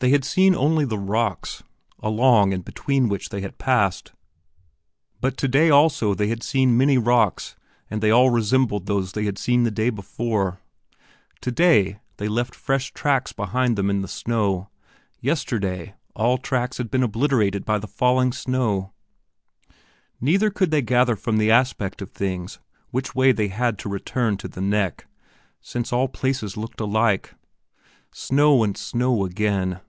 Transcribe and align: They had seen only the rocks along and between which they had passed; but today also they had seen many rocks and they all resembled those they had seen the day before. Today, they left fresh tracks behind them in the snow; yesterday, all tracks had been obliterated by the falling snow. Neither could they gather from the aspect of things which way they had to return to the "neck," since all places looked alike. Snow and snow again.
They 0.00 0.12
had 0.12 0.24
seen 0.24 0.54
only 0.54 0.86
the 0.86 0.96
rocks 0.98 1.62
along 2.02 2.54
and 2.54 2.64
between 2.64 3.10
which 3.10 3.28
they 3.28 3.42
had 3.42 3.58
passed; 3.58 4.12
but 5.20 5.36
today 5.36 5.68
also 5.68 6.14
they 6.14 6.28
had 6.28 6.42
seen 6.42 6.74
many 6.78 6.96
rocks 6.96 7.54
and 7.90 8.00
they 8.00 8.10
all 8.10 8.30
resembled 8.30 8.86
those 8.86 9.12
they 9.12 9.26
had 9.26 9.36
seen 9.36 9.64
the 9.64 9.70
day 9.70 9.90
before. 9.90 10.58
Today, 11.42 12.00
they 12.16 12.28
left 12.28 12.54
fresh 12.54 12.94
tracks 12.94 13.34
behind 13.34 13.76
them 13.76 13.90
in 13.90 14.00
the 14.00 14.08
snow; 14.08 14.70
yesterday, 15.20 15.94
all 16.16 16.38
tracks 16.38 16.78
had 16.78 16.90
been 16.90 17.02
obliterated 17.02 17.66
by 17.66 17.76
the 17.76 17.86
falling 17.86 18.32
snow. 18.32 18.94
Neither 20.18 20.48
could 20.48 20.70
they 20.70 20.80
gather 20.80 21.14
from 21.14 21.36
the 21.36 21.50
aspect 21.50 22.00
of 22.00 22.10
things 22.10 22.58
which 22.90 23.14
way 23.14 23.32
they 23.32 23.48
had 23.48 23.78
to 23.80 23.90
return 23.90 24.38
to 24.38 24.48
the 24.48 24.62
"neck," 24.62 25.06
since 25.60 25.92
all 25.92 26.08
places 26.08 26.56
looked 26.56 26.80
alike. 26.80 27.34
Snow 28.10 28.62
and 28.64 28.78
snow 28.78 29.26
again. 29.26 29.80